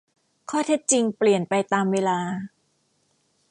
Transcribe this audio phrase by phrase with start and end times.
[0.49, 2.19] ข้อเท็จจริงเปลี่ยนไปตามเวลา